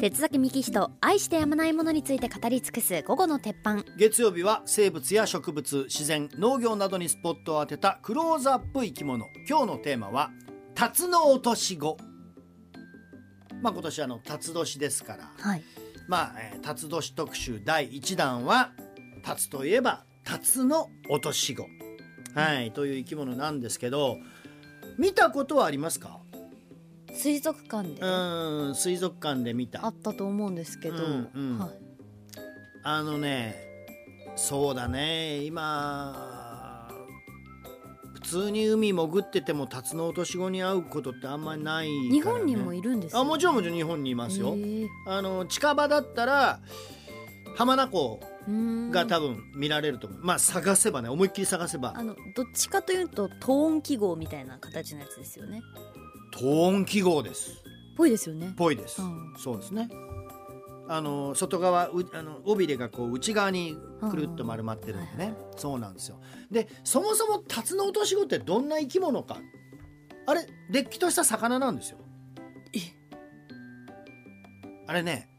[0.00, 3.82] 鉄崎幹人愛してやまないものについて語り尽くす午後の鉄板。
[3.96, 9.26] 月曜日は生物や植物自然農業などにスポットを当てたクローズアップ生き物。
[9.48, 10.30] 今日のテーマは
[10.74, 11.96] タツノオトシゴ
[13.62, 15.30] まあ今年あの辰年ですから。
[15.38, 15.62] はい。
[16.08, 18.72] まあ、えー、辰年特集第1弾は
[19.24, 21.66] 辰といえばタツノオトシゴ
[22.34, 24.18] はいという生き物なんですけど
[24.98, 26.20] 見たことはありますか？
[27.16, 28.00] 水族館で。
[28.00, 28.06] う
[28.70, 29.84] ん水族館で見た。
[29.84, 31.58] あったと思うんですけど、うんうん。
[31.58, 31.70] はい、
[32.84, 33.56] あのね
[34.36, 35.42] そうだね。
[35.44, 36.88] 今
[38.14, 44.56] 普通に海潜っててもタツノオトシゴに会うことってあんまりないね、日本にもいるんですあもちろんもちろん日本にいますよ。
[45.06, 46.60] あの近場だったら
[47.56, 48.20] 浜名湖
[48.90, 51.92] が多分見られると思う、まあ探せばね思いっきり探せば。
[51.96, 55.62] あのどっちかというとトーン記号みたいな形のやつですよね
[56.36, 57.64] トーン記号です。
[57.96, 58.52] ぽいですよね。
[58.58, 59.34] ぽいです、うん。
[59.38, 59.88] そうですね。
[60.88, 63.76] あの外側うあの尾びれがこう内側に
[64.08, 66.20] くるっと丸まってるんでね、そうなんですよ。
[66.50, 69.38] でそもそもタツノオトシゴってどんな生き物か。
[70.26, 71.98] あれれっきとした魚なんですよ。
[72.74, 72.80] え。
[74.86, 75.30] あれね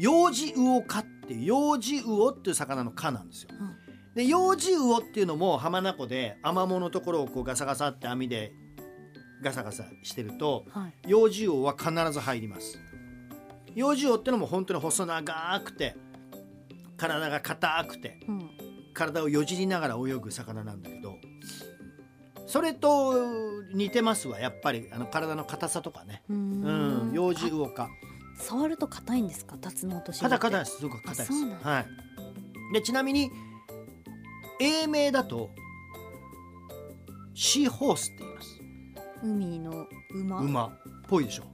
[0.00, 3.50] ヨウジウオ科っていうヨウジウオっていう魚の科なんですよ。
[3.52, 3.76] うん。
[4.16, 8.52] でヨウジウオっていうのも浜名湖でアマモのところをこうガサガサって網で
[9.42, 10.94] ガサガサしてるとはい。
[11.06, 12.78] 幼児王は必ず入ります。
[13.74, 15.96] 幼児王ってのも本当に細長くて
[16.96, 18.50] 体が硬くてうん。
[18.94, 21.16] 体をよじりながら泳ぐ魚なんだけど
[22.46, 26.22] それと似てますわやっぱりあの体の硬さとかね。
[26.28, 27.10] うん。
[27.12, 27.88] 幼児魚か。
[28.38, 29.56] 触ると硬いんですか？
[29.60, 30.78] タツノオトシ硬硬いです。
[30.78, 31.32] すごく硬いです。
[31.62, 31.86] はい。
[32.72, 33.30] でちなみに
[34.60, 35.50] 英名だと
[37.34, 38.53] シーホースって言います
[39.24, 40.40] 海の馬？
[40.40, 40.66] 馬。
[40.66, 40.70] っ
[41.08, 41.44] ぽいでしょ。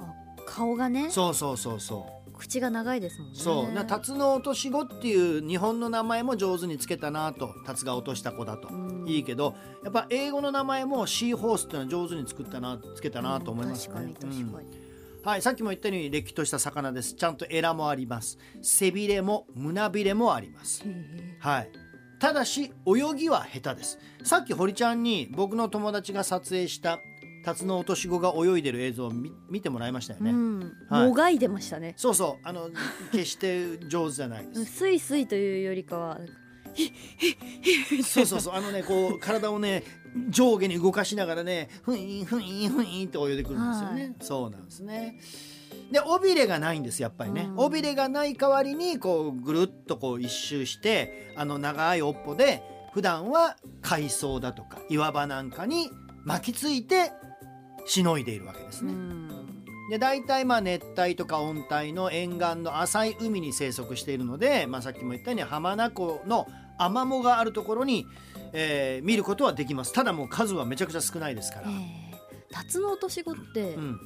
[0.00, 0.14] あ
[0.46, 1.10] 顔がね。
[1.10, 2.32] そうそうそうそう。
[2.38, 3.38] 口が長いですもんね。
[3.38, 3.72] そう。
[3.72, 9.08] なタツノオトシゴっていう日本の名前も上手につけたなとタツが落とした子だと、うん。
[9.08, 9.54] いいけど
[9.84, 14.54] やっぱ英語の名前もシーホースっていうのは上手に作ったなつけたなと思いますね、うん確かに確かに、うん。
[15.24, 17.14] はいさっきも言ったようにれっきとした魚です。
[17.14, 18.38] ちゃんとエラもあります。
[18.62, 20.84] 背びれも胸びれもあります。
[21.40, 21.70] はい
[22.18, 23.98] ただし泳ぎは下手です。
[24.24, 26.98] さっき堀ちゃんに僕の友達が撮影した
[27.44, 31.08] タツノオトシゴが泳いでる映像を見見てもらいましたよね、うん、はい。
[31.08, 31.94] もがいでましたね。
[31.96, 32.46] そうそう。
[32.48, 32.70] あの
[33.12, 34.64] 決して上手じゃないです。
[34.78, 36.20] スイスイというよりかは
[38.04, 38.54] そうそうそう。
[38.54, 39.84] あのねこう体をね
[40.28, 44.14] 上下に動かしながらねふんふんふんって泳いでくるんですよね、はい。
[44.20, 45.18] そうなんですね
[45.90, 47.58] で尾びれがないんですやっぱりね、うん。
[47.58, 52.62] 尾びれがない代わりにこうぐるっとこう一周してあの長い尾っぽで
[52.92, 55.90] 普段は海藻だとか岩場なんかに
[56.24, 57.12] 巻きついて
[57.86, 59.28] しのいでいるわけですね、うん。
[59.90, 66.46] で大体まあ熱帯とか温帯の沿岸の浅い海に生息しているので、まあ、さっきも言ったように浜名湖の
[66.76, 68.06] アマモがあるところに、
[68.52, 69.92] えー見ることはできます。
[69.92, 72.08] ただもう数はめちゃくちゃ少ないですから、ええ。
[72.50, 74.00] タツノオトシゴってうん、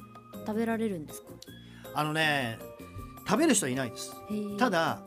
[0.45, 1.27] 食べられるんですか、
[1.95, 2.59] あのね
[3.27, 4.13] 食べる人はいないです。
[4.57, 5.01] ただ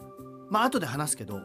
[0.51, 1.41] まあ後で話すけど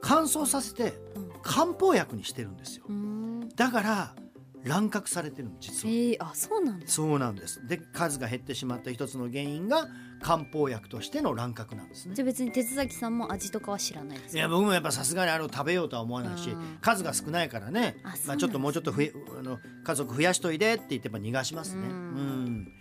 [0.00, 1.24] 乾燥させてうん。
[1.42, 2.84] 漢方薬にしてるんですよ。
[2.88, 3.48] うーん。
[3.54, 4.14] だから
[4.62, 5.92] 乱獲されてるの実は。
[5.92, 6.86] へえあそうなんだ。
[6.88, 7.66] そうなんです。
[7.66, 9.86] で数が減ってしまった一つの原因が
[10.22, 12.14] 漢方薬としての乱獲なんですね。
[12.14, 14.38] じゃあ別に鉄崎さんも味とかは知らないですか？
[14.38, 16.78] いや僕もやっぱさすがにあれを食べようとは思わないしうん。
[16.80, 17.96] 数が少ないからね。
[18.26, 21.82] まあ、ちょっともうちょっとふえあの家族増やしといでって言ってやっぱ逃がしますね。
[21.82, 22.72] ううんん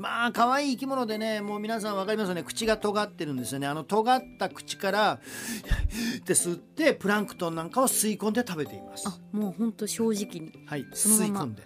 [0.00, 2.42] まあ可愛い生き物でねもう皆さん分かりますよね。
[2.42, 3.66] 口が尖ってるんですよね。
[3.66, 5.12] あの尖った口から
[6.16, 9.06] って吸ってプランクトンなんかを吸い込んで食べています。
[9.06, 10.52] あもう本当正直に。
[10.66, 10.86] はい。
[10.94, 11.62] 吸い込んで。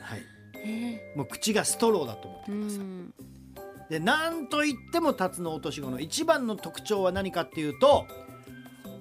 [0.00, 0.20] はい。
[0.66, 2.78] へ えもう口がストローだと思ってうください。
[2.78, 3.14] ん。
[3.90, 8.06] でなんといってもタツノオトシゴの一番の特徴は何かっていうと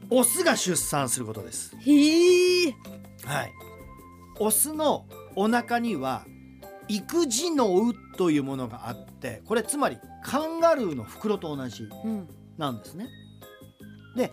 [0.10, 1.74] オスが出産することです。
[1.80, 2.76] へえ。
[3.24, 3.54] はい、
[4.40, 6.26] オスのお腹には
[6.88, 12.28] 育児脳というものがあってこれつまりカンガルーの袋と同じうん
[12.58, 13.08] なんですね。
[14.16, 14.32] で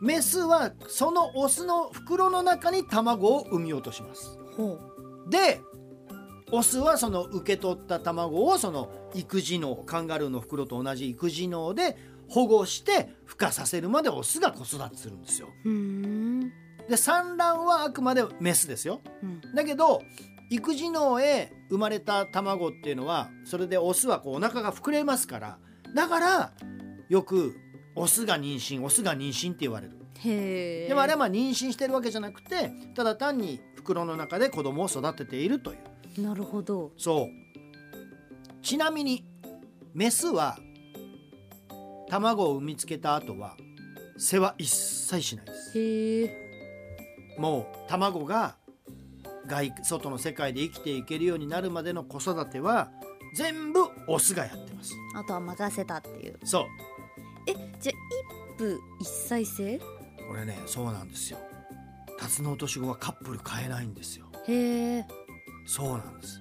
[0.00, 4.38] メスはそのオスの袋の中に卵を産み落とします。
[4.56, 4.78] ほ
[5.28, 5.60] で
[6.50, 11.96] オスはその受け取った卵をその育児脳カンガルーの袋と同じ育児脳で
[12.28, 15.48] 保護して孵化させるまでオスが子育てするんですよ。
[16.88, 19.00] で産卵はあくまでメスですよ。
[19.22, 20.02] うんだけど
[20.50, 25.58] 育児脳へ生まれた卵っていうのはそれでオスはこうお腹が膨れますから
[25.94, 26.52] だから
[27.08, 27.54] よく
[27.94, 29.98] オスが妊娠オスが妊娠って言われる。
[30.24, 35.76] でもあれはまあ妊娠してるわけじゃなくてただ単に袋の中で子供を育てているとい
[36.16, 36.22] う。
[36.22, 36.90] なるほど。
[36.96, 38.62] そう。
[38.62, 39.24] ちなみに
[39.94, 40.58] メスは
[42.08, 43.56] 卵を産みつけた後は
[44.16, 45.78] 世話一切しないです。
[45.78, 46.48] へえ。
[47.38, 48.56] もう卵が
[49.48, 52.90] 外外の世界で生きていけるようになるまでの子育ては
[53.34, 54.92] 全部オスがやってます。
[55.16, 56.38] あとは任せたっていう。
[56.44, 56.64] そう。
[57.46, 57.96] えじゃあ
[58.60, 59.80] 一夫一妻制？
[60.28, 61.38] これねそうなんですよ。
[62.18, 64.26] タツノオトシゴはカップル変えないんですよ。
[64.46, 65.06] へえ。
[65.66, 66.40] そうなんです。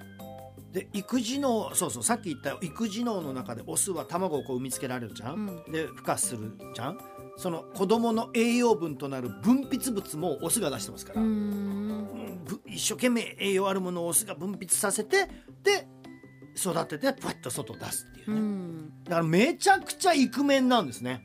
[0.72, 5.38] で育児能そうそうさっき言った育児能の中でオスは卵をこう産みつけられるじゃん、う
[5.70, 5.72] ん。
[5.72, 7.00] で孵化するじゃん？
[7.38, 11.22] その子供の栄養分となる分泌物もオスが出してますから、
[12.66, 15.28] 一生懸命栄養あるものをオスが分泌させて
[15.64, 15.88] で
[16.56, 19.04] 育ててパッと外出すっていううね、ん。
[19.04, 21.22] だからめちゃくちゃイクメンなんですね。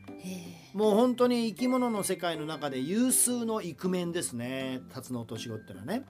[0.74, 4.80] もう本当に生き物の世界の中で有数のイクメンですね。
[4.90, 6.04] タツノオトシゴってのはね。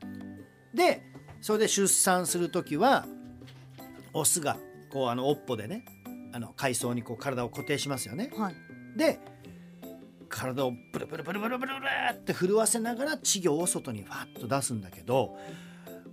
[0.75, 1.03] で
[1.41, 3.07] それで出産する時は
[4.13, 4.57] オスが
[4.93, 5.85] こうあの尾っぽでね
[6.33, 8.31] あの海藻にこう体を固定しますよね。
[8.37, 8.55] はい。
[8.97, 9.19] で
[10.33, 15.37] 体をブルブルブルブルブルブルって震わせながら稚魚を外にファッと出すんだけど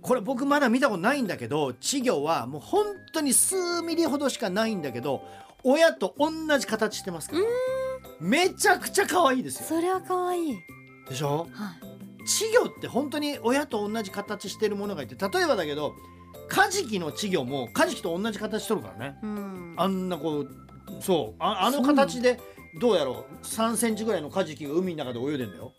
[0.02, 5.22] これ僕まだ見たことないんだけど稚魚はもう本当に数ミリほどしかないんだけど
[5.64, 7.42] 親と同じ形してますから。
[8.20, 9.66] めちゃくちゃ可愛いですよ。
[9.66, 10.58] それは可愛い。
[11.08, 11.38] でしょ？
[11.38, 11.48] はい。
[12.22, 15.94] 稚魚って本当に親と同じ形してるものがいて例えばだけど
[16.48, 19.18] カジキの稚魚もカジキと同じ形しとるからね。
[19.22, 19.74] うん。
[19.78, 20.48] あんなこう
[21.00, 22.38] そうああの形で
[22.78, 25.72] どうやろう？3センチぐらいのカジキが海の中で泳いでんだよ。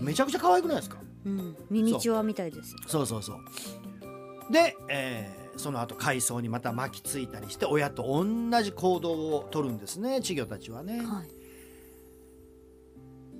[0.00, 0.98] めちゃくちゃ可愛くないですか？
[1.24, 1.56] うん。
[1.70, 2.74] ミニチュアみたいです。
[2.88, 4.52] そうそうそう。
[4.52, 11.28] で、えーその後海藻にまた巻きついたりして親と同じ行動をとるんですね稚魚たちはね、はい。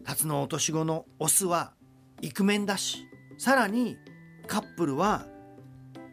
[0.05, 1.73] タツノオトシゴのオスは
[2.21, 3.07] イクメンだし
[3.39, 3.97] さらに
[4.47, 5.25] カップルは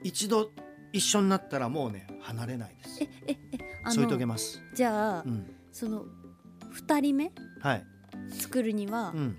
[0.02, 0.52] 一度
[0.94, 3.04] 一緒になったらもうね離れないです。
[3.04, 4.62] えええあ添い遂げのます。
[4.74, 5.54] じゃあうん。
[5.74, 6.06] その
[6.80, 7.32] 二人目？
[7.62, 7.86] はい。
[8.32, 9.38] 作るにはうん。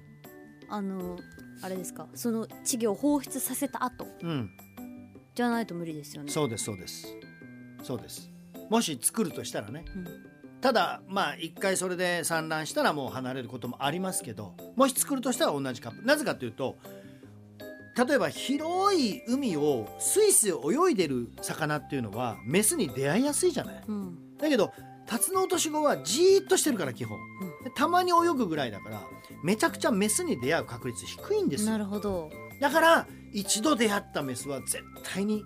[0.69, 1.19] あの
[1.63, 2.07] あれですか？
[2.15, 4.07] その稚魚を放出させた後？
[4.23, 4.51] うん。
[5.35, 6.31] じゃないと無理ですよね。
[6.31, 7.07] そうですそうです。
[7.83, 8.31] そうです。
[8.69, 9.85] もし作るとしたらね。
[9.97, 10.07] うん。
[10.61, 16.01] ただまあ一回それで産卵したらもう離れることもありますけどもし作るとしたら同じカップ。
[16.03, 16.77] ルなぜかというと
[18.07, 23.83] 例えば広い海をスイスイ泳いでる魚っていうのはメスに出会いやすいじゃない。
[23.89, 24.37] うん。
[24.39, 24.73] だけど
[25.11, 27.19] タツノオトシゴはじーっとしてるから基本。
[27.65, 29.03] でたまに泳ぐぐらいだから
[29.43, 32.31] めちゃくちゃメスに出会う確率低いんですなよるほど。
[32.61, 35.45] だから一度出会ったメスは絶対に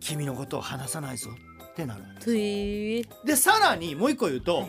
[0.00, 1.28] 君のことを話さないぞ
[1.72, 2.02] ってなる。
[2.24, 4.66] でさらにもう一個言うと、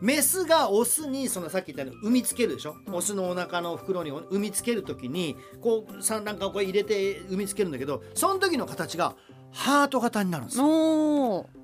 [0.00, 2.94] メスがオスにそのさっき言ったように産みつけるでしょ、うん。
[2.94, 9.14] オスのお腹の袋に産みつける時にこう産卵管をこう入れて産みつけるんだけどその時の形が
[9.52, 10.64] ハート型になるんですよ。
[10.66, 11.59] お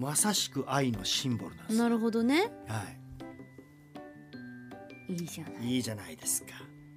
[0.00, 1.76] まさしく愛のシンボルなんです。
[1.76, 2.50] ーなるほどね。
[2.66, 2.84] は
[5.08, 5.12] い。
[5.12, 5.66] いじゃない。
[5.66, 6.52] いいじゃないですか。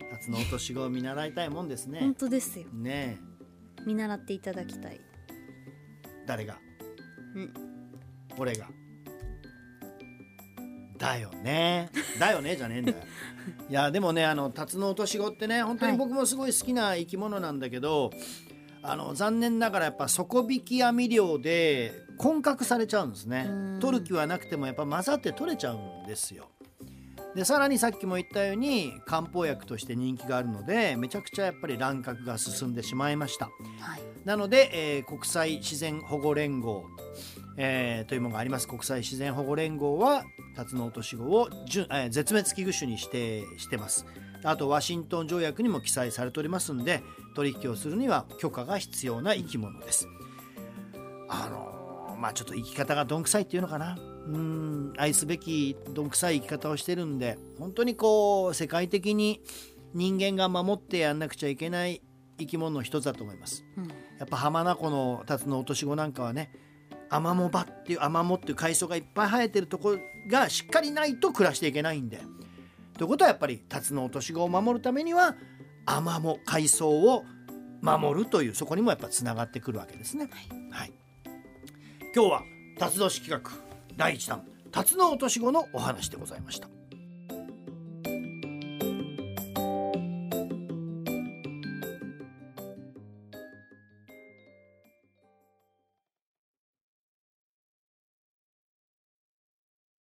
[0.10, 2.66] タツノオトシゴを見習いたいもんです本ね当ですよ。
[2.72, 3.18] ね。
[3.86, 5.02] 見習っていただきたい。
[5.02, 5.02] え
[6.26, 6.58] 誰が？
[7.36, 7.54] うん。
[8.38, 8.70] 俺が。
[10.98, 11.90] だよね。
[12.18, 12.98] だよねじゃねえんだよ。
[13.70, 18.12] いやでもねあのタツノオトシゴってね本当に僕もすごい好きな生き物なんだけど、
[18.82, 23.46] あの残念ながらやっぱ底引き網漁で混獲されちゃうんですね。
[23.48, 23.80] うん。
[23.80, 26.50] 取る気はなくてもやっぱ混ざって取れちゃうんですよ。
[27.36, 33.46] でさらにさっきも言ったように漢方薬として人気があるのでめちゃくちゃやっぱり乱獲が進んでしまいました。
[33.46, 33.52] は
[33.98, 34.02] い。
[34.24, 36.86] なので、えー国際自然保護連合、
[37.58, 38.68] えーというものがあります。
[38.68, 40.24] 国際自然保護連合は
[40.56, 44.06] タツノオトシゴを準、えー絶滅危惧種に指定してます。
[44.44, 47.02] あとワシントン条約にも記載されておりますので
[47.34, 50.08] 取引をするには許可が必要な生き物です。
[51.30, 51.73] あのー
[52.24, 53.98] まあちょっと生き方がどんくさいっていうのかな。
[54.00, 59.42] うん愛すべきどんくさい生き方をしてるんで本当にこう世界的に
[59.94, 62.02] 人間が守ってやんなくちゃいけない
[62.40, 63.66] 生き物の一つだと思います。
[63.78, 63.88] うん。
[63.90, 66.54] やっぱ浜名湖のタツノオトシゴなんかはね
[67.10, 69.98] アマモ場っていうアマモっていう海藻がいっぱい生えてるところ
[70.32, 72.22] がしっかりないと暮らしていけないんで。
[72.98, 75.36] ということはやっぱりタツノオトシゴを守るためには
[75.86, 77.26] アマモ海藻を
[77.82, 80.30] 守るというそこにもやっぱつながってくるわけですね。
[80.72, 80.94] はい、
[82.16, 82.44] 今日は
[82.78, 83.52] 辰年企画
[83.98, 86.68] 第1弾辰の落とし子のお話でございました。